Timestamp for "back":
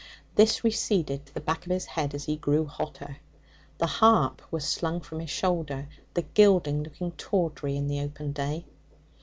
1.41-1.63